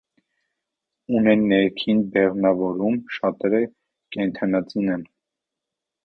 [1.17, 3.59] Ունեն ներքին բեղմնավորում, շատերը
[4.17, 5.05] կենդանածին են։